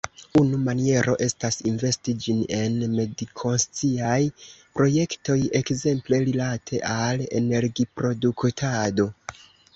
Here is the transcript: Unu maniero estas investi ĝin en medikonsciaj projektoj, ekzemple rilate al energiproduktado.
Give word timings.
Unu 0.39 0.59
maniero 0.67 1.11
estas 1.25 1.59
investi 1.71 2.15
ĝin 2.23 2.39
en 2.59 2.79
medikonsciaj 2.99 4.17
projektoj, 4.79 5.37
ekzemple 5.61 6.23
rilate 6.25 6.83
al 6.97 7.25
energiproduktado. 7.43 9.09